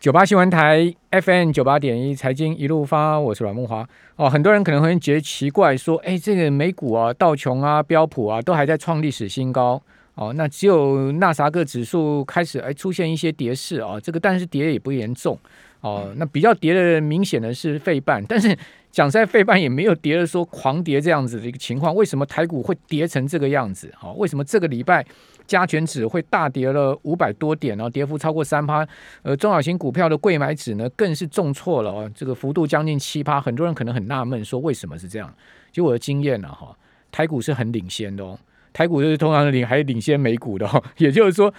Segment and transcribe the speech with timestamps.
[0.00, 3.86] 九八新闻台 FM 九八点一财经一路发，我是阮梦华。
[4.16, 9.78] 哦，很多人可能会觉得奇怪，说，哎，这个美股啊、道琼啊、标普啊，都还在创历史新高。
[10.14, 15.38] 哦，那只有纳萨克指数开始哎出现一些跌势啊，这个但是跌也不严重。
[15.82, 18.56] 哦，那比较跌的明显的是费半，但是
[18.90, 21.94] 讲在费半也没有跌的说狂跌这样子的一个情况。
[21.94, 23.92] 为什么台股会跌成这个样子？
[24.02, 25.04] 哦，为什么这个礼拜？
[25.50, 28.86] 加权指会大跌了五百多点哦，跌幅超过三趴。
[29.22, 33.40] 呃，中小型股票的贵买指呢，更是重挫了哦，这个幅度将近七趴。
[33.40, 35.34] 很多人可能很纳闷，说为什么是这样？
[35.72, 36.72] 就我的经验呢，哈，
[37.10, 38.38] 台股是很领先的哦，
[38.72, 40.80] 台股就是通常领还领先美股的哦。
[40.98, 41.52] 也就是说，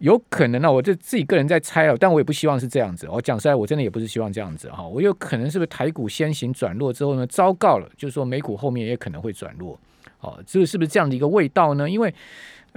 [0.00, 3.08] 有可能呢，我就自己个人在猜哦，但我也不希望是这样子。
[3.08, 4.86] 我讲出来，我真的也不是希望这样子哈。
[4.86, 9.80] 我有可能是不是台股先行转弱之后呢，糟糕了，就是说美股后面也可能会转弱。
[10.20, 11.88] 哦，这是不是这样的一个味道呢？
[11.88, 12.12] 因为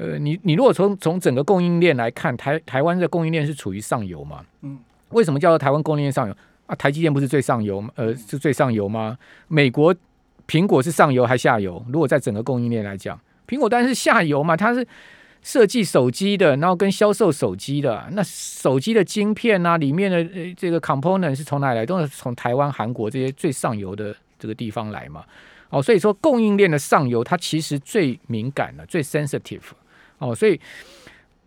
[0.01, 4.43] 呃，你你如果从从整个供应链来看，台台湾的供应链是处于上游嘛？
[4.63, 4.79] 嗯，
[5.09, 6.73] 为什么叫做台湾供应链上游啊？
[6.73, 7.91] 台积电不是最上游吗？
[7.93, 9.15] 呃，是最上游吗？
[9.47, 9.95] 美国
[10.47, 11.85] 苹果是上游还下游？
[11.87, 14.87] 如果在整个供应链来讲，苹果当然是下游嘛，它是
[15.43, 21.85] 设计手机的，然后跟销售手机的，那手机的晶片啊，里面的呃这个 component 是从哪来？
[21.85, 25.23] 都是从台湾、韩国这些最上游的这个地方来嘛。
[25.69, 29.61] 哦，所以说供应链的上游，它其实最敏感的、最 sensitive。
[30.21, 30.59] 哦，所以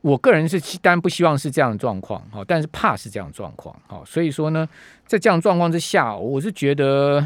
[0.01, 4.69] 我个人是当然不希望是这样的状况，哦，但是怕是这样的状况，哦，所以说呢，
[5.07, 7.25] 在这样状况之下，我是觉得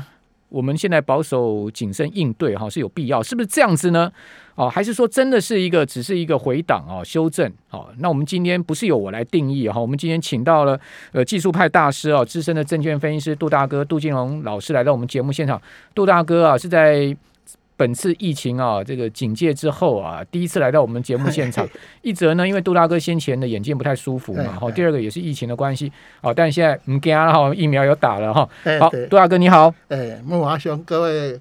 [0.50, 4.12] 我们现在保守谨慎应对，哈，是有必要，是不是这样子呢？
[4.54, 7.50] 哦，还是说真的是一个只是一个回档啊，修正？
[7.70, 10.78] 哦，那我们今天不是由我来定义哈，我们今天请到了
[11.12, 15.60] 呃技术派大师啊，资深的证券分析师杜大哥杜金龙老师来到我们节目现场，
[15.94, 17.16] 杜大哥啊是在。
[17.78, 21.66] 本次疫情啊，这个警戒之后啊，第一次来到我们节目现场。
[22.02, 24.68] 一则呢，因为杜大哥先前的眼睛不太舒服嘛，哈。
[24.72, 25.90] 第二个也是疫情的关系，
[26.20, 28.48] 好，但现在唔惊了哈，疫苗有打了哈。
[28.80, 29.72] 好，杜大哥你好。
[29.88, 31.38] 哎，木华兄，各位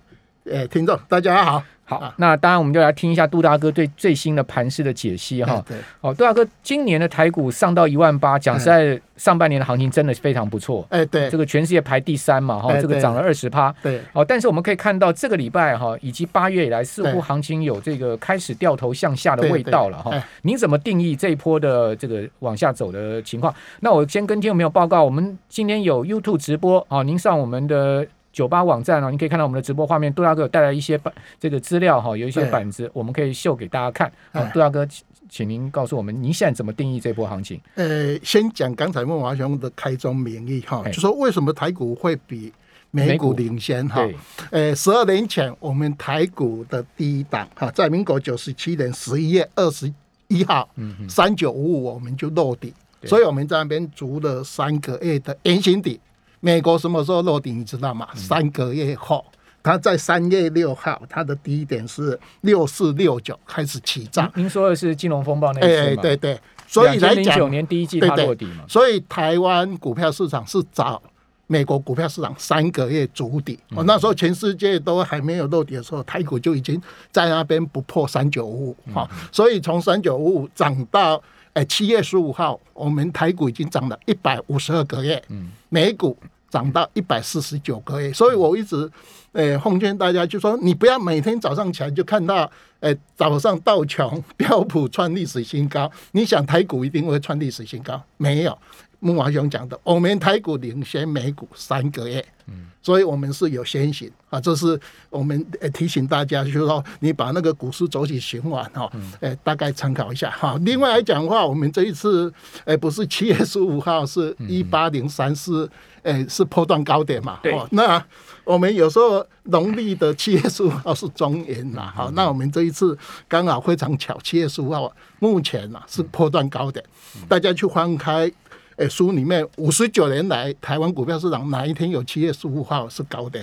[0.52, 1.64] 哎听众，大家好。
[1.90, 5.64] 好，那当然我们就来听一下杜大哥对最新的盘势的解析哈。
[5.66, 10.86] 对，哦，杜大哥，今年的台股上到一万八，讲实在，上半年的行情真的是非常不错。
[10.90, 13.74] 哎，对，这个全世界排第三嘛，哈，这个涨了二十趴。
[13.82, 20.12] 对，哦，但是我们可以看到这个礼拜哈，以及八月以来，似乎行情有这个开始掉头向下的味道了哈。
[20.42, 23.54] 您怎么定义这一波的这个往下走的情况？
[23.80, 28.06] 那我先跟听众朋友报告，我们今天有 YouTube 直播啊，您上我们的。
[28.38, 30.14] 酒吧网站呢，你可以看到我们的直播画面。
[30.14, 34.12] 杜大哥有带来一些板这个资料哈，有一些板子，我们可以秀给大家看。
[34.32, 34.88] 好，杜大哥，
[35.28, 37.60] 请您告诉我们，您现在怎么定义这波行情？
[37.74, 42.54] 呃，先讲刚才孟华雄的开宗明义哈，就说为什么台股会比
[42.92, 44.08] 美股领先哈？
[44.52, 49.92] 呃，十二年前我们台股的第一档哈，在民国九十七年十一月二十
[50.28, 50.70] 一号，
[51.10, 52.72] 三九五五我们就落底，
[53.04, 56.00] 所以我们在那边足了三个月的圆形底。
[56.48, 57.52] 美国什么时候落底？
[57.52, 58.08] 你知道吗？
[58.16, 59.26] 三个月后，
[59.62, 64.32] 它在三月六号，它的低点是六四六九开始起涨。
[64.34, 66.02] 您说的是金融风暴那次吗？
[66.02, 68.64] 对对，所以来讲，九年第一季它落底嘛。
[68.66, 71.02] 所以台湾股票市场是找
[71.48, 73.60] 美国股票市场三个月筑底。
[73.76, 76.82] 哦，那时候全世界都还没有落底的时候，台股就已经
[77.12, 78.94] 在那边不破三九五五。
[78.94, 81.22] 哈，所以从三九五五涨到。
[81.54, 86.16] 哎，七月十五号，我们台股已经涨了一百五十二个月，嗯，美股
[86.50, 88.90] 涨到一百四十九个月，所以我一直，
[89.34, 92.50] 哎，奉劝大家就说，你不要每天早上起来就看到，
[92.80, 98.02] 哎，早上道琼标普创历史新高，你想台股一定会创历史新高？
[98.18, 98.58] 没有。
[99.00, 104.80] 木华兄讲的，我们台股领先美股三个月，嗯，所以我们是有先行啊，这是
[105.12, 110.58] 我们提醒大家，就是说你把那个股市走起循环哈，哎，大概参考一下哈。
[110.62, 112.34] 另外来讲的话，我们这一次
[112.66, 115.70] 诶，不是七月十五号是一八零三四，
[116.08, 117.40] 哎，是破断高点嘛？
[117.44, 117.54] 对。
[117.72, 118.04] 那
[118.46, 121.92] 我们有时候农历的七月十五号是中元嘛？
[121.92, 122.98] 好，那我们这一次
[123.28, 126.84] 刚好非常巧，七月十五号目前呢是破断高点，
[127.28, 128.32] 大家去翻开。
[128.78, 133.40] 诶，书里面五十九年来台湾股票市场哪一天有七月十五号是高的？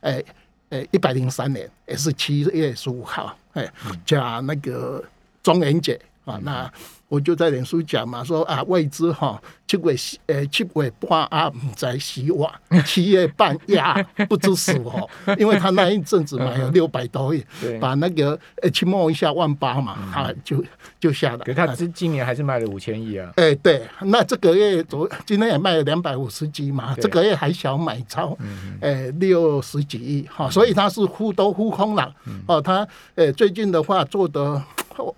[0.00, 0.24] 诶
[0.70, 3.70] 诶，一百零三年也是七月十五号，诶，
[4.06, 5.04] 加那个
[5.42, 6.70] 中元节啊，那。
[7.10, 9.36] 我就在脸书讲嘛，说啊，未知哈，
[9.66, 9.96] 七月
[10.26, 12.48] 呃七月半啊，唔在希望，
[12.86, 13.96] 七月半呀，
[14.28, 17.44] 不知死哦， 因为他那一阵子买了六百多亿，
[17.80, 20.64] 把那个呃去摸一下万八嘛，啊，就
[21.00, 21.38] 就下了。
[21.38, 23.32] 可他今今年还是卖了五千亿啊。
[23.34, 28.38] 哎，对，那这个月昨今天也卖了两百五十几嘛，这个月还小买超，
[28.80, 32.14] 哎，六十几亿哈，所以他是忽多忽空了。
[32.46, 32.86] 哦，他
[33.16, 34.62] 呃最近的话做的。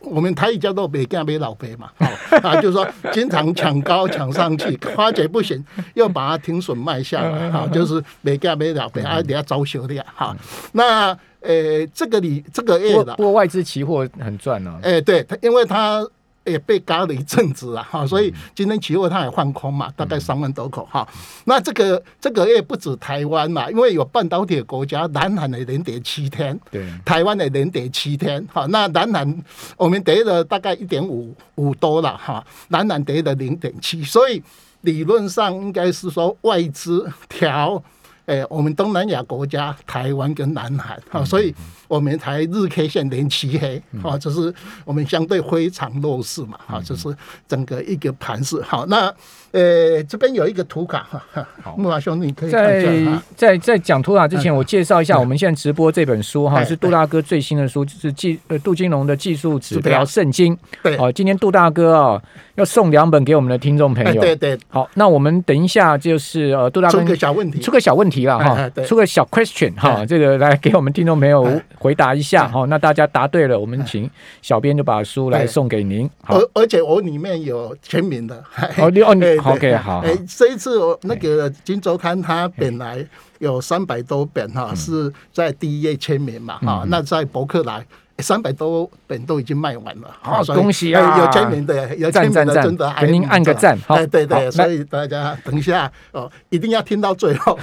[0.00, 2.06] 我们台语叫做“北干北老北”嘛，好
[2.48, 5.64] 啊，就是说经常抢高抢上去， 发觉不行，
[5.94, 10.36] 又把它停损卖下来，好，就是“北干北老北”，啊，等下招修的呀，好，
[10.72, 16.06] 那呃，这个你这个月的，不过外资期货很赚哦，哎，对，它因为它。
[16.44, 21.06] 也被嘎了一阵子啊，哈，所以今天期货它也放空嘛，大概三万多口哈。
[21.44, 28.66] 那这个这个也不止台湾嘛，因为有半导体国家，南韩的连跌七天，对，台湾的连跌七天，哈。
[28.70, 29.44] 那南韩
[29.76, 34.42] 我们跌了大概一点五五多了哈，南韩跌了零点七，所以
[34.82, 37.82] 理论上应该是说外资调。
[38.26, 41.54] 哎，我们东南亚国家，台湾跟南韩，哈，所以
[41.88, 44.54] 我们才日 K 线连七黑，哈，这是
[44.84, 47.14] 我们相对非常弱势嘛，哈，这是
[47.48, 48.62] 整个一个盘势。
[48.62, 49.12] 好，那
[49.52, 52.86] 呃这边有一个图卡，哈，木华兄你可以在
[53.34, 60.56] 在在讲图卡之前，我介绍一下我们现在直播这本书，哈，是杜大哥最新的书，就是技呃杜金龙的技术指标圣经。
[60.82, 62.22] 对，好，今天杜大哥啊
[62.54, 64.20] 要送两本给我们的听众朋友。
[64.20, 64.56] 对对。
[64.68, 68.12] 好，那我们等一下就是呃杜大哥出个小问题，出个小问题。
[68.12, 72.66] 题了哈，出个小 question 哈，这个来给我们听众朋友回答一下哈。
[72.66, 74.06] 那大家答对了，我们请
[74.42, 76.06] 小编就把书来送给您。
[76.26, 78.44] 而而且我里面有签名的。
[78.76, 79.98] 哦，你哦你 OK 好。
[80.00, 83.06] 哎，这一次我那个《金周刊》它本来
[83.38, 86.84] 有三百多本哈，是在第一页签名嘛哈。
[86.88, 87.86] 那在博客来。
[88.18, 91.18] 三百多本都已经卖完了，好恭喜啊！
[91.18, 93.76] 有签名的，有签名的，真的，给您按个赞。
[93.88, 97.58] 哎，对对，所以大家等一下哦，一定要听到最后。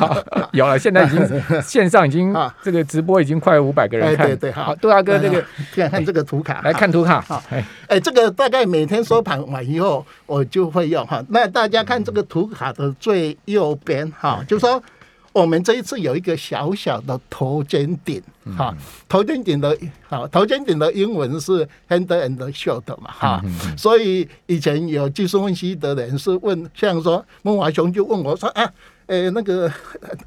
[0.52, 4.26] 有了，现在已经 线上已经这个直播已经快五百个人看。
[4.26, 5.44] 对对，好，杜大哥，这个
[5.74, 7.20] 看看这个图卡，来看图卡。
[7.20, 7.42] 好，
[7.86, 11.22] 哎，这个大概每天收盘完以后，我就会用哈。
[11.28, 14.82] 那大家看这个图卡的最右边哈，就说。
[15.32, 18.20] 我们这一次有一个小小的头肩顶，
[18.56, 18.76] 哈，
[19.08, 19.76] 头肩顶的，
[20.08, 23.42] 好，头肩顶的英文是 hand and shoulder 嘛，哈，
[23.76, 28.68] 所以以前有技术分析的人是问，像说孟华雄就问我说，啊，
[29.06, 29.70] 诶，那个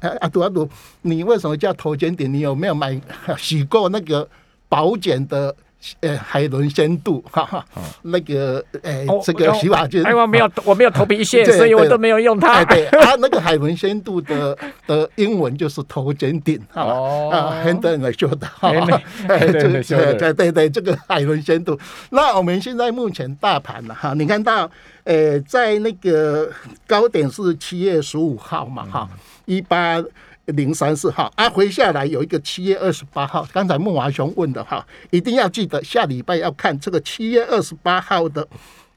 [0.20, 0.68] 阿杜阿杜，
[1.02, 2.32] 你为什么叫头肩顶？
[2.32, 2.98] 你有没有买
[3.36, 4.28] 洗过那个
[4.68, 5.54] 保险的？
[6.00, 7.64] 呃，海伦仙度，哈哈，
[8.02, 12.64] 那个，呃，这个洗发精，哎， 我没有，我没有头皮屑，所以我都没有用它。
[12.64, 18.70] 对，啊，那个海伦仙度的的英文就是头肩顶，哦，啊，很多人来说的，哈，
[19.28, 21.78] 对对对对，这个海伦仙度。
[22.10, 24.70] 那我们现在目前大盘了，哈，你看到，
[25.04, 26.50] 呃，在那个
[26.86, 29.08] 高点是七月十五号嘛，哈，
[29.44, 30.02] 一八。
[30.46, 33.46] 零三四号啊，回下来有一个七月二十八号。
[33.52, 38.46] 刚才孟华雄问的哈，一定要记得下礼拜要看这个七月二十八号的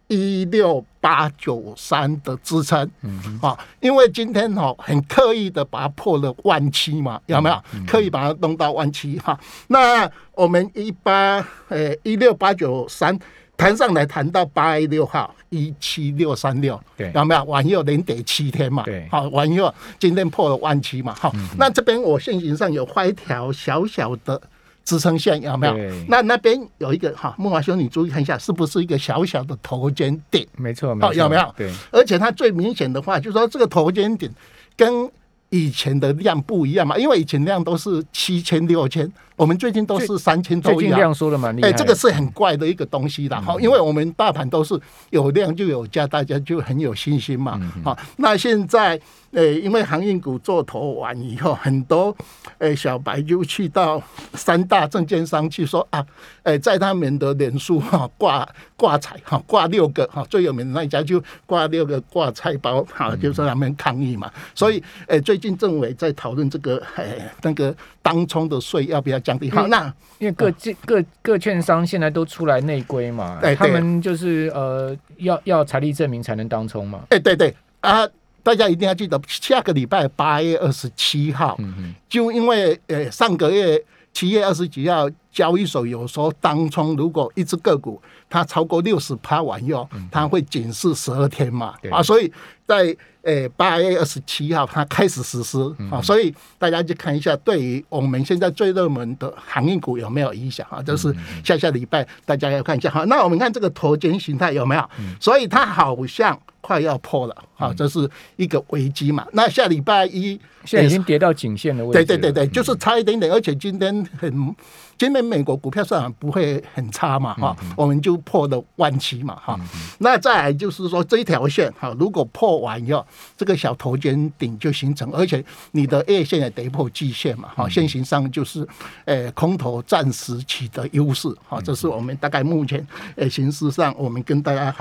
[0.07, 7.61] 一六八九三的支撑，嗯，啊，因为今天哈很刻意的把它破了万七嘛，有没有？
[7.87, 9.39] 刻意把它弄到万七哈。
[9.67, 13.17] 那我们一八呃一六八九三。
[13.57, 17.43] 谈上来谈到八月六号一七六三六，对，有没有？
[17.45, 24.39] 晚又连跌七天嘛，对，好，晚又今天破了万七嘛，好，那这边我现形上有画一条小小的
[24.85, 25.73] 支撑线，有没有？
[26.07, 30.47] 那那边有一个哈，木华兄，你注意看一下，是不是一个小小的头肩顶？
[30.55, 31.53] 没错，好，有没有？
[31.57, 34.29] 对，而且它最明显的话，就是说这个头肩顶
[34.75, 35.09] 跟
[35.49, 39.11] 以前的量不一样嘛，因为以前量都是七千六千。
[39.37, 41.69] 我们最近都是三千多亿，量说的蛮厉害。
[41.69, 44.77] 哎，这个是很怪的一个东西的哈，因为我们大盘都是
[45.11, 47.61] 有量就有价，大家就很有信心嘛。
[47.83, 48.99] 好，那现在
[49.29, 52.15] 呃，因为航运股做头完以后，很多
[52.57, 54.01] 呃小白就去到
[54.33, 56.03] 三大证券商去说啊，
[56.41, 64.31] 呃，在他们的脸书哈挂挂彩哈，挂六个哈，最有名的那一家就挂六个挂菜包哈，就是他们抗议嘛。
[64.55, 69.21] 所以，呃，最近政委在讨论这个哎那个当冲的税要不要。
[69.27, 70.49] 降低好，那因为各
[70.85, 77.01] 各各券商现在都出来内规嘛，他们就是呃要要财力证明才能当冲嘛。
[77.09, 77.53] 哎，对对。
[77.81, 78.07] 啊，
[78.41, 81.59] 大家一定要记得，下个礼拜八月二十七号，
[82.07, 92.31] 就因为呃上个月七月二十几号，交易所有时候当冲，如果一只个股它超过六十趴完以后，它会警示十二天嘛，啊，所以
[92.65, 92.97] 在。
[93.27, 95.59] 诶，八月二十七号它开始实施
[95.91, 100.81] 啊，所以大家去看一下，对于我们现在最热门的航运股有没有影响啊？
[100.81, 101.13] 就是
[101.43, 103.03] 下下礼拜大家要看一下哈。
[103.03, 104.89] 那我们看这个头肩形态有没有？
[105.19, 109.27] 所以它好像快要破了啊，这是一个危机嘛。
[109.33, 114.55] 那下礼拜一现在已经跌到颈线的位置，对对对对，就是差一点点，而且今天很
[114.97, 119.59] 今天美国股票市场不会很差嘛哈，我们就破了万七嘛哈。
[119.99, 123.05] 那再来就是说这一条线哈，如果破完以后，
[123.35, 128.67] 这个小头肩顶就形成，而且你的 A 线也跌破季线嘛哈，现行上就是
[129.05, 134.73] 呃空头暂时取得优势哈，这是我们大概目前呃形势上我们跟大家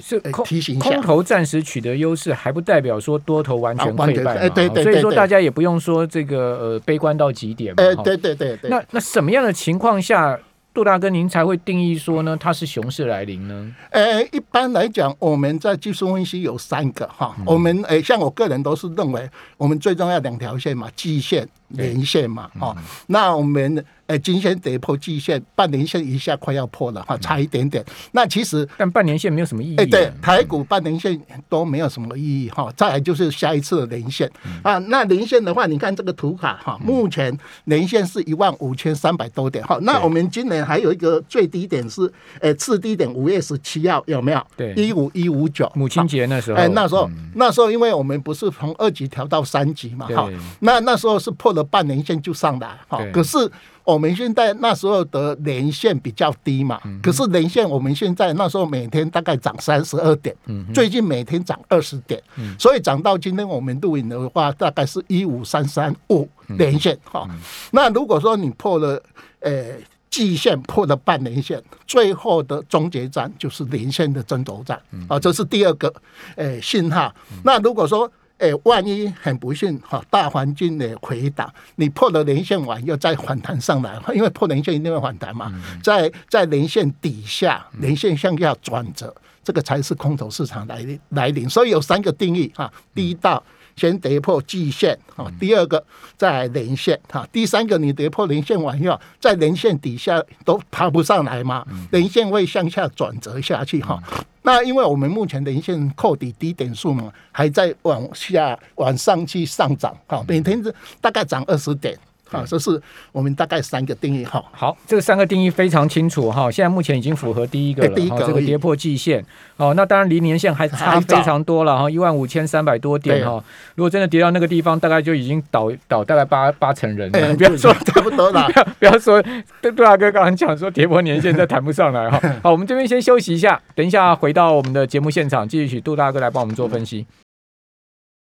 [0.00, 4.48] 是提醒一下，空头暂时取得优势，还不代表说多头完全溃败嘛。
[4.54, 7.82] 对对所以说大家也不用说这个呃悲观到极点嘛。
[7.82, 8.70] 哎，对对对对。
[8.70, 10.38] 那那什么样的情况下，
[10.72, 13.74] 杜大哥您才会定义说呢，它是熊市来临呢？
[13.90, 22.76] 呃，一般来讲，我们在技术分析有三个哈，我们诶，像我个人都是认为，我们最重要两条线嘛，季线、年线嘛，哈，
[23.06, 23.84] 那我们。
[24.06, 27.82] 哎，均线跌破季线，半年线一下快要破了哈，差一点点。
[28.12, 29.76] 那其实，但半年线没有什么意义。
[29.76, 31.18] 哎，对，台股半年线
[31.48, 32.70] 都没有什么意义哈。
[32.76, 34.30] 再来就是下一次的连线
[34.62, 39.78] 啊，那连线的话，你看这个图卡哈，目前连线是一万五千三百多点哈。
[39.82, 44.46] 那我们今年还有一个最低点是，哎，次低点五月十七号有没有？
[44.56, 46.58] 对，一五一五九，母亲节那时候。
[46.58, 50.30] 哎，那时候那时候，因为我们不是从二级调到三级嘛哈，
[50.60, 53.50] 那那时候是破了半年线就上来哈，可是。
[53.84, 60.34] 我们现在那时候的连线比较低嘛，可是连线我们现在那时候每天大概涨三十二点，
[60.72, 62.22] 最近每天涨二十点，
[62.58, 67.28] 所以涨到今天我们录影的话，大概是一五三三五连线哈。
[67.72, 69.00] 那如果说你破了
[69.40, 69.64] 呃
[70.08, 75.92] 季线，破了半年线，最后的终结站就是连线的争夺战啊，这是第二个
[76.36, 77.14] 呃信号。
[77.42, 91.48] 那如果说哎，万一很不幸哈，大环境的回档，你破了连线完又再反弹上来，因为破连线一定会反弹嘛，在在连线底下，连线向下转折，这个才是空头市场来来临。
[91.48, 93.42] 所以有三个定义哈，第一道。
[93.76, 95.84] 先跌破季线啊，第二个
[96.16, 104.02] 在连线哈，第三个你跌破连线完以后，在连线底下都爬不上来嘛，连线会向下转折下去哈。
[104.42, 111.98] 那因为我们目前连线扣底低点数嘛，还在往下往上去上涨哈，每天是大概涨二十点。
[112.34, 112.80] 啊，这是
[113.12, 114.44] 我们大概三个定义哈。
[114.52, 116.50] 好，这三个定义非常清楚哈。
[116.50, 119.24] 现在目前已经符合第一个了，第一个这个跌破季线
[119.56, 119.72] 哦。
[119.74, 123.42] 那当然离年线还差非常多了哈，一万五千三百多点哈。
[123.74, 127.34] 如果真的跌到那个地方，大概就已经倒倒大概八八成人了。
[127.36, 129.22] 不要说差不多了，不 要不要说
[129.60, 132.20] 杜大哥刚刚讲说跌破年限再谈不上来哈。
[132.42, 137.06] 好，我们这边先休息一下，等一下回到我们的节目现场，继续请杜大哥来帮我们做分析。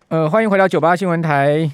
[0.09, 1.69] 呃，欢迎回到九八新闻台。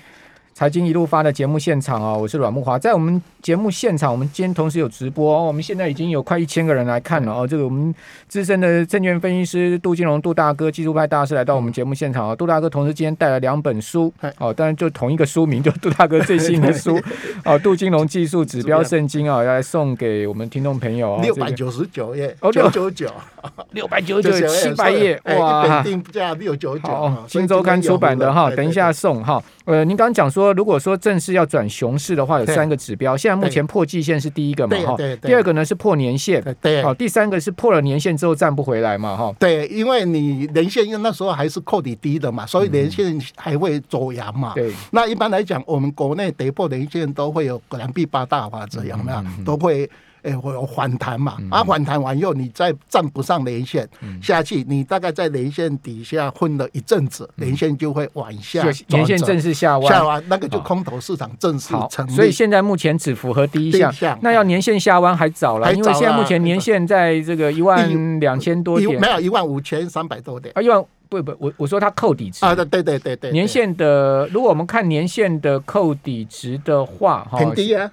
[0.54, 7.48] 财经一路发的节目现场啊，我是阮木华，在我们节目现场，我们今天同时有直播哦，我们现在已经有快一千个人来看了哦。
[7.48, 7.94] 这个我们
[8.28, 12.36] 资深的证券分析师杜金龙杜大哥，技术派大师来到我们节目现场啊。
[12.36, 16.96] 杜大哥同时今天带了两本书哦，当然就同一个书名，就 杜大哥最新的书
[17.44, 21.24] 哦，《杜金龙技术指标圣经》啊，要来送给我们听众朋友啊。
[21.24, 23.10] 六百九十九页，九九九，
[23.72, 26.90] 六百九十九七百页哇，定价六九九，
[27.28, 29.42] 《新周刊》出版的哈，等一下送哈。
[29.66, 33.16] 呃，您刚刚讲说，如果说正式要转熊市的话，有三个指标。
[33.16, 34.98] 现在目前破季线是第一个嘛，哈。
[35.22, 36.82] 第二个呢是破年线，对。
[36.84, 39.34] 好，第三个是破了年线之后站不回来嘛，哈。
[39.40, 44.54] 对，因为你年线因为那时候还是扣底低的嘛，所以年线还会走阳嘛。
[44.56, 44.74] 对。
[44.92, 49.24] 那一般来讲，我们国内跌破年线都会有两币八大法则，有没有？
[49.46, 49.90] 都会。
[50.24, 51.38] 哎，会有反弹嘛？
[51.50, 53.88] 啊，反弹完以后，你再站不上连线
[54.22, 62.12] 下去，你大概在连线底下混了一阵子，连线就会往下，连线正式下弯，下弯那个就空头市场正式成立。
[62.12, 77.92] 所以现在目前只符合第一项，那要年线下弯还早了，因为现在目前年线在这个一万两千多点，没有一万五千三百多点啊，一万不不，我我说它扣底值啊，对对对对对，年线的，如果我们看年线的扣底值的话，哈很低啊。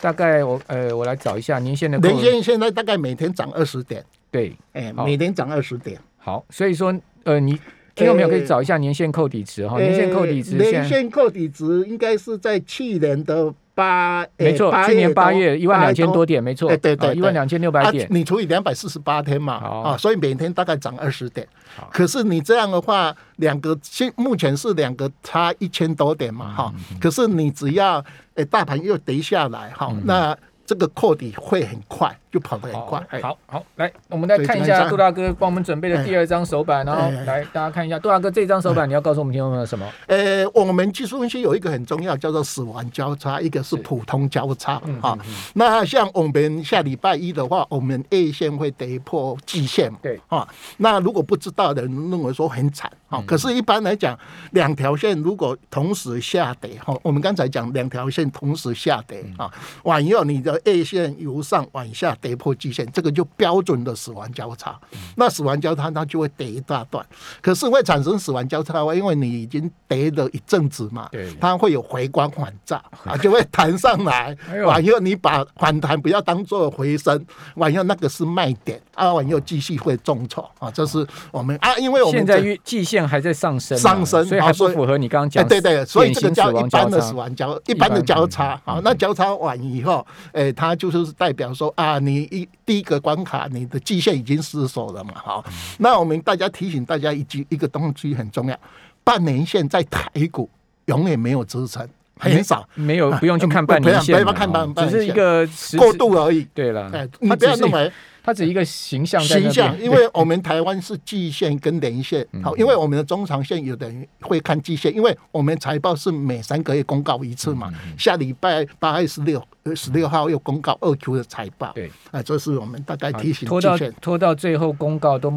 [0.00, 4.04] 大概我呃，我来找一下年限的年限，现在大概每天涨二十点。
[4.30, 5.98] 对，哎，每天涨二十点。
[6.18, 7.58] 好，所以说呃，你
[7.94, 8.28] 听到没有？
[8.28, 9.78] 可以找一下年限扣底值哈。
[9.78, 18.08] 年限扣底值，年限扣底值应该是在去年的八，没错，去年八月一万两千多点，没错，对对，一万两千六百点。
[18.10, 21.46] 你除以两百四十八天嘛，啊，所以每天大概涨二十点。
[21.92, 26.72] 可是你这样的话，两个现目前是两个差一千多点嘛，哈。
[26.98, 28.02] 可是你只要
[28.36, 30.34] 诶，大盘又跌下来，哈，那
[30.66, 32.14] 这个扩底会很快。
[32.36, 33.02] 就跑得很快。
[33.22, 39.90] 好好来，我们再看一下杜大哥帮我们准备的第二张手板，然后来大家看一下杜大哥这张手板，你要告诉我们听众朋友什么？
[40.06, 45.16] 呃，我们技术分析有一个很重要，叫做死亡交叉，一个是普通交叉啊。
[45.54, 50.46] 那像我们下礼拜一的话，我们 A 线会跌破季线，对啊。
[50.76, 54.18] 那如果不知道的人认为说很惨啊，可是，一般来讲，
[54.50, 59.50] 两条线如果同时下跌，哈，我们刚才讲两条线同时下跌啊，
[59.84, 64.78] 往右你的 A 线由上往下跌破季线，这个就标准的死亡交叉。
[65.16, 67.04] 那死亡交叉它就会跌一大段，
[67.40, 71.08] 可是会产生死亡交叉，因为你已经跌了一阵子嘛，
[71.40, 74.36] 它会有回光返照 啊，就会弹上来。
[74.64, 83.06] 往右你把反弹不要当做回升，往右那个是卖点啊，往右继续会重挫啊，这是我们啊，因为我们现在季线。
[83.06, 85.46] 还在上升，上升，所以还不符合你刚刚讲。
[85.46, 88.60] 对对，所以这个叫一般的死亡交，一般的交叉。
[88.64, 95.12] 啊，那交叉完以后，哎，它就是代表说啊，你一第一个关卡，你的极限已经失守了嘛。
[95.14, 95.44] 好，
[95.78, 98.58] 那我们大家提醒大家一句，一个东西很重要，
[99.04, 100.48] 半年线在台股
[100.86, 101.88] 永远没有支撑，
[102.18, 106.46] 很少，没有不用去看半年线，不要看半，只是一个过渡而已。
[106.54, 107.92] 对了，你不要认为。
[108.26, 119.40] 它只一个形象，形象，因为我们台湾是季线跟年线，好，因为我们的中长线有的人会看季线，因为我们财报是每三个月公告一次嘛，下礼拜八月十六
[119.76, 123.48] 十六号又公告二 Q 的财报，对，啊，这是我们大概提醒。
[123.48, 125.32] 拖到拖到最后公告都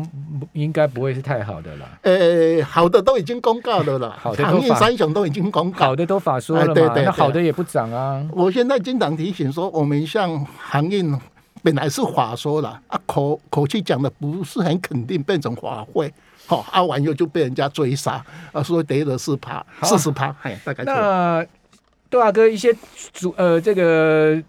[0.53, 1.88] 应该不会是太好的了。
[2.01, 8.27] 呃，好的都已经公告了了，好的航运三雄都已经公告，好的都法说了嘛，那好的也不涨啊。
[8.31, 11.15] 我现在经常提醒说，我们像航运。
[11.62, 16.13] 本来是话说了啊，口口气讲的不是很肯定，变成话会，
[16.46, 20.84] 好啊，完又就被人家追杀啊，说得了四趴，四十趴，哎，大概。
[20.84, 21.46] 那
[22.10, 22.75] 杜大哥一些
[23.13, 24.42] 主呃这个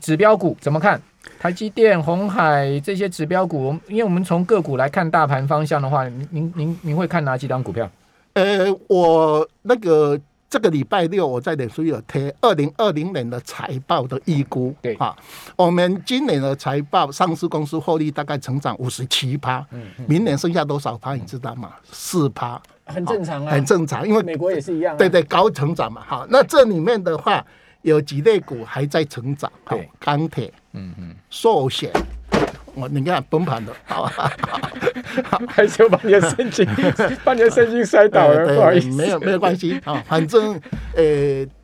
[0.00, 1.00] 指标股怎么看？
[1.38, 7.90] 台积电、红海这些指标股，因为我们从个股来看大盘方向的话，您您您您会看哪几档股票？
[8.34, 10.20] 呃，我那个。
[10.56, 14.96] 这个礼拜六我在脸书有贴二零二零年的财报的预估，对。
[14.96, 15.14] 哈，
[15.54, 21.74] 我们今年的财报上市公司获利大概成长五十七趴，嗯，明年剩下多少趴你知道吗？
[21.92, 27.44] 四趴，很正常啊，很正常，因为美国也是一样，对对，高成长嘛，好，那这里面的话
[27.82, 31.92] 有几类股还在成长，对，钢铁，嗯嗯，寿险。
[32.76, 34.04] 我你看崩盘了，好，
[35.48, 36.66] 还是把你的圣经，
[37.24, 40.60] 把你的圣经摔倒了， 不好意思，没有没有关系啊，反正
[40.94, 41.02] 呃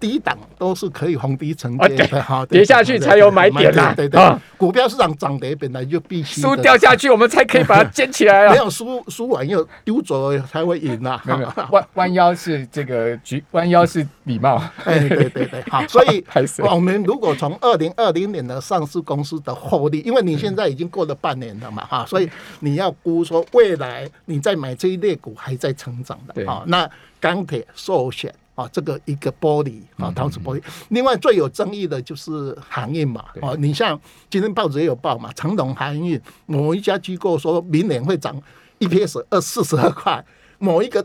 [0.01, 4.21] 低档都是可以逢低承接的，好，跌下去才有买点呐，对对，
[4.57, 11.23] 股票市场涨跌本来就必须输掉下去，我们才可以把它捡起来啊，没有输输完又丢走了才会赢啊，
[11.71, 16.25] 弯弯腰是这个举弯腰是礼貌，哎对对对，好，所以
[16.71, 21.02] 我们如果从二零二零年的上市公司的获利，因为你现在已经过。
[21.03, 26.89] 过了半年了嘛，哈，所以你要估说未来你在买这一类股还在成长的，啊，那
[27.19, 30.63] 钢铁、寿险啊，这个一个玻璃啊，陶瓷玻璃。
[30.91, 38.41] 另外最有争议的就是航运嘛，啊，你像今天报纸也有报嘛，长隆航运某一家机构说明年会涨
[38.79, 40.25] EPS 二四十二块，
[40.59, 41.05] 某一个。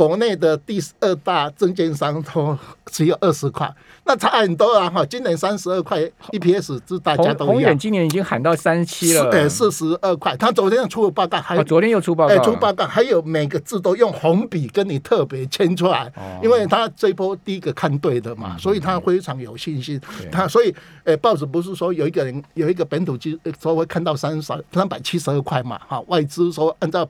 [0.00, 3.70] 国内的第二大证券商都只有二十块，
[4.06, 4.88] 那差很多啊！
[4.88, 6.00] 哈，今年三十二块
[6.32, 7.78] EPS，这大家都一样。
[7.78, 10.34] 今年已经喊到三十七了，呃，四十二块。
[10.38, 16.10] 他昨天出了报告，还昨天又出报告，出报告，还有每个字都用红笔跟你特别签出来，
[16.42, 20.00] 因为他这一波第一个看对的嘛，所以他非常有信心。
[20.32, 25.78] 他所以，呃，报纸不是说有一个人有一个本土机说会看到三十三百七十二块嘛？
[25.86, 27.06] 哈，外资说按照。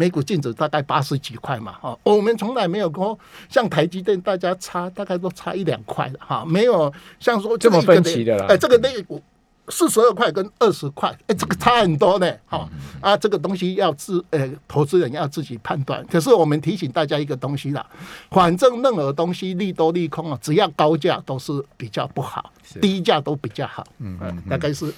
[0.00, 3.18] 每股净值大概八十几块嘛，哈，我们从来没有说
[3.50, 8.46] 像台积电，大家差大概都差一两块的哈，没有像说这么分歧的了。
[8.46, 9.22] 哎，这个那股
[9.68, 12.66] 四十二块跟二十块，哎，这个差很多呢，哈
[13.02, 16.02] 啊，这个东西要自呃投资人要自己判断。
[16.06, 17.86] 可是我们提醒大家一个东西啦，
[18.30, 24.90] 反正任何东西利多利空啊，只要高价都是比较不好，低价都比较好，嗯嗯，大概是。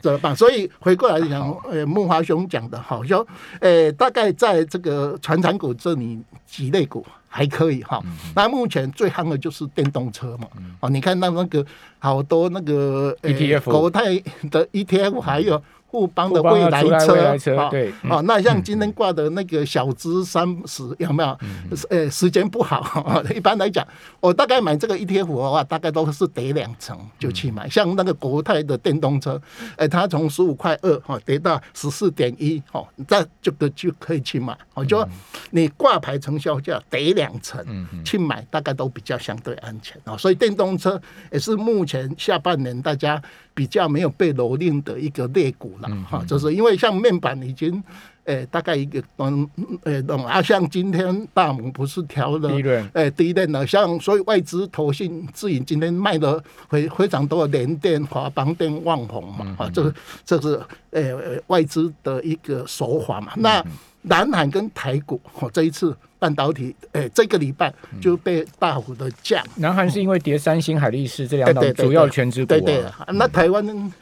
[0.00, 0.34] 怎么办？
[0.34, 3.26] 所以回过来讲，呃，木华兄讲的好，说，
[3.60, 8.02] 呃，大概在这个传产股这里几类股还可以哈。
[8.34, 10.48] 那目前最夯的就是电动车嘛，
[10.80, 11.64] 哦，你看那那个
[11.98, 14.14] 好多那个 ETF，国泰
[14.50, 15.62] 的 ETF 还有。
[15.90, 21.38] 富邦的未来车，对，哦，那像今天挂的那个小资三十有没有？
[21.90, 23.86] 呃，时间不好， 一般来讲，
[24.20, 27.68] 我大概买这个 ETF 的话，大概都是跌两成就去买。
[27.68, 29.40] 像那个国泰的电动车，
[29.76, 34.56] 哎，它从十五块二哈跌到十四点一，哦，这这个就可以去买。
[34.74, 35.04] 我就
[35.50, 37.64] 你挂牌成交价跌两成，
[38.04, 40.16] 去买大概都比较相对安全啊。
[40.16, 41.00] 所以电动车
[41.32, 43.20] 也是目前下半年大家。
[43.60, 47.82] 比较没有被蹂躏的一个劣股了哈，就是因为像面板已经。
[48.24, 49.48] 诶，大概一个嗯，
[49.82, 50.40] 诶，懂啊？
[50.40, 52.48] 像今天大摩不是调了，
[52.92, 59.92] 诶，低点了，像所以外资投信自营今天卖的非非常多的，联电、华邦电、旺宏嘛，啊，这个
[60.24, 61.12] 这是诶
[61.48, 63.32] 外资的一个手法嘛。
[63.36, 63.64] 那
[64.02, 69.44] 南韩跟台股，哦，这一次半导体，诶，这个礼拜就被大幅的降。
[69.56, 73.92] 南韩是因为跌三星、海力士这两档对对对主要全职股、啊，对对，那台湾呢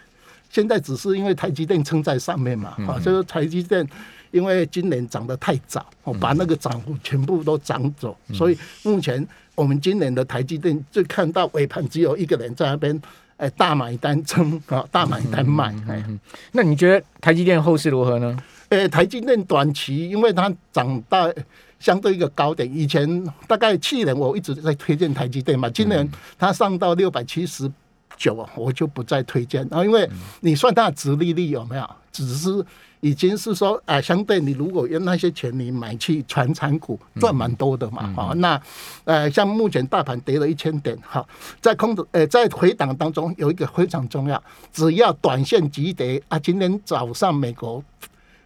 [0.51, 3.87] 现在只是因为台积电撑在上面嘛，啊，就是台积电
[4.31, 13.01] 因为今年涨得太早，哦，把那个涨幅全部都涨走，所以目前我们今年的台积电就看到尾盘只有一个人在那边，
[13.37, 16.05] 哎，大买单撑啊，大买单卖，哎。
[16.53, 18.37] 那你觉得台积电后市如何呢？
[18.71, 21.33] 呃，台积电短期因为它涨到
[21.79, 26.07] 相对一个高点，以前大概去年我一直在推荐台积电嘛，今年
[26.39, 27.71] 它上到六百七十
[28.17, 29.67] 九，我就不再推荐。
[29.71, 30.09] 然后因为
[30.41, 32.65] 你算它的殖利率有没有，只是
[33.01, 38.61] 已经是说，啊，相对你如果用那些钱你买去传产股，赚蛮多的嘛，哈、那
[39.05, 41.25] 呃，像目前大盘跌了一千点，哈，
[41.61, 47.83] 在空头呃在回档当中有一个非常重要，只要短线急跌啊，今天早上美国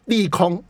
[0.06, 0.62] 利空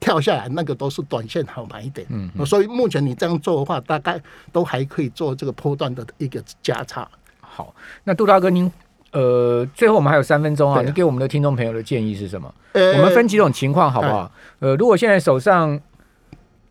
[0.00, 2.06] 跳下来，那个都是短线好买一点。
[2.10, 4.20] 嗯，所以目前你这样做的话，大概
[4.52, 7.08] 都还可以做这个波段的一个加差。
[7.40, 8.70] 好，那杜大哥您。
[9.12, 12.52] 呃，最后我们还有三分钟啊，对你给我们的听众朋友的建议是什么？
[12.72, 14.28] 呃我们分几种情况好不好？
[14.58, 15.80] 呃，如果现在手上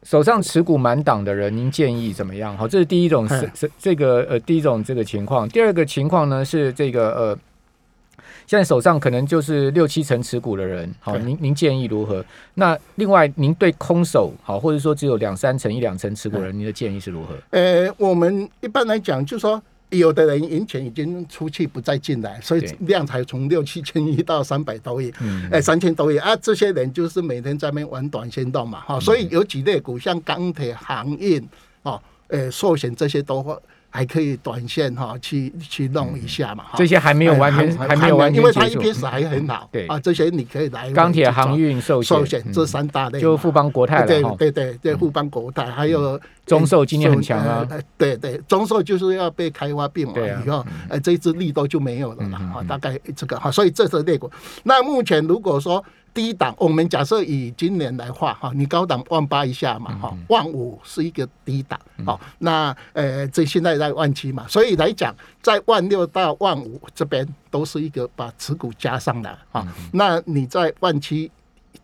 [0.04, 2.58] 手上持股满档的人，您建议怎么样？
[2.58, 5.48] 好，这是第一种，是嗯是这个呃第一种这个情况。
[5.48, 7.38] 第二个情况呢是这个呃，
[8.46, 12.24] 现在手上可能就是六七成持股的人，好，您您建议如何？
[12.56, 17.36] 那另外您对空手好，或者说只有两三成、一两成持股人，您的建议是如何？
[17.52, 26.36] 呃，我们一般来讲，就说有的人赢钱已经出去不再进来，所以量才从六七千亿到三百多亿，嗯哎、三千多亿啊。
[26.36, 31.42] 这些人就是每天在那边玩短线动嘛，哈、所以有几类股，像钢铁、航运、
[31.84, 33.56] 哦，呃，寿险这些都会
[33.96, 39.86] 还可以短线哈、去去弄一下嘛，这些还没有完全哎还没有完全因为它结束 EPS 还很好，对。
[39.86, 42.52] 啊，这些你可以来钢铁、航运、寿险、寿险嗯。
[42.52, 44.24] 这三大类嘛，就富邦国泰了对。
[44.40, 47.66] 对对对，富邦国泰还有中寿今年很强啊。
[47.70, 54.30] 呃对对，中寿就是要被开发并了啊，以后呃这一支利多就没有了嗯嘛，哈，大概这个哈，所以这是类股。
[54.64, 71.32] 那目前如果说低档，我们假设以今年来画哈，你高档万八以下嘛，嗯哈，万五是一个低档，好，那呃这现在在万七嘛，所以来讲在万六到万五这边都是一个把持股加上来啊，那你在万七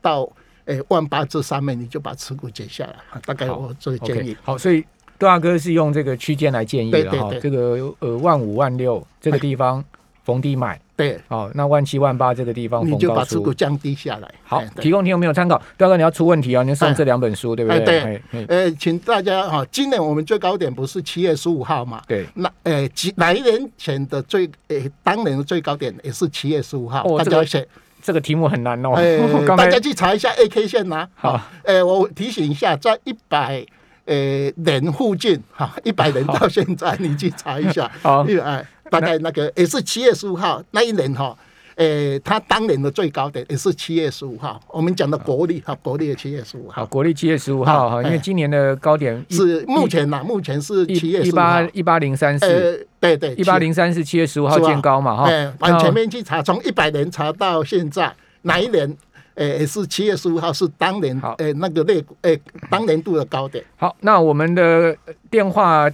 [0.01, 0.29] 到
[0.69, 4.37] 诶万八这上面，你就把持股减下来啊，大概我这个建议。
[4.43, 4.81] 好，所以
[5.17, 7.31] 杜大哥是用这个区间来建议的哈。
[7.41, 9.83] 这个呃万五万六这个地方
[10.23, 13.51] 逢低买，对，好，那万七万八这个地方你就把持股。
[13.51, 14.31] 降低下来。
[14.43, 15.57] 好提供听众朋友参考。
[15.57, 17.79] 杜大哥，你要出问题啊，你就送哎这两本书，对不对？
[17.79, 22.01] 哎对哎哎呃，请大家哈，今年我们最高点不是七月十五号嘛？
[22.07, 22.27] 对。
[22.35, 27.67] 那呃，几哪一年前的最呃，当年的最高点也是七月十五号，哦大家写，
[28.01, 28.93] 这个题目很难哦。
[28.97, 31.07] 呃大家去查一下 A K 线呐。
[31.15, 33.65] 好，呃，我提醒一下，在一百
[34.05, 34.15] 呃
[34.63, 37.89] 人附近哈，一百人到现在，你去查一下。
[38.01, 41.35] 好因为哎，大概那个也是七月十五号那一年哈。
[41.79, 51.69] 呃，它当年的最高点也是七月十五号，我们讲的国历哈，国历的七月十五好，号国历七月十五号哈，因为哎今年的高点是目前呐，目前是七月一一十五号八。
[51.71, 55.45] 一八零三四，呃，对对，一八零三是七月十五号见高嘛哈哎，。
[55.59, 58.97] 往那前面去查，从一百年查到现在，哪一年？
[59.35, 62.35] 呃，也是七月十五号，是当年好呃那个类股，呃
[62.69, 63.63] 当年度的高点。
[63.77, 64.93] 好，那我们的
[65.31, 65.89] 电话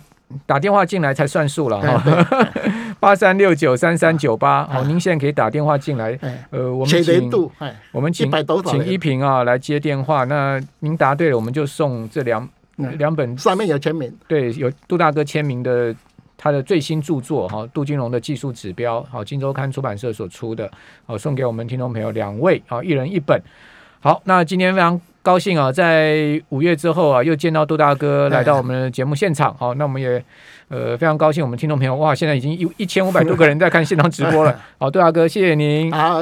[0.47, 2.03] 打电话进来才算数了哈，
[3.05, 4.65] 八三六九三三九八。
[4.65, 6.17] 好，您现在可以打电话进来。
[6.23, 7.31] 哎，呃，我们请
[7.91, 10.23] 我们请100多少请人依萍啊来接电话。
[10.23, 14.11] 那您答对了，我们就送这两嗯两本上面有签名。
[14.27, 15.95] 对有杜大哥签名的
[16.35, 20.67] 他的最新著作哈，杜金龙的技术指标，好，金周刊出版社所出的，
[21.05, 23.39] 好，送给我们听众朋友两位，好，一人一本。
[23.99, 29.51] 好，那今天非常高兴啊，在五月之后啊，又见到杜大哥来到我们的节目现场。
[29.57, 30.23] 好，那我们也
[30.67, 34.55] 呃非常高兴，我们听众朋友哇，现在已经一一千五百多个人在看现场直播了。
[34.77, 35.91] 好，杜大哥，谢谢您。
[35.91, 36.21] 好，